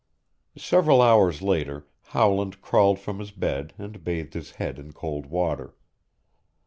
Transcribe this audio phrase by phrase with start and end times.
[0.57, 5.75] Several hours later Howland crawled from his bed and bathed his head in cold water.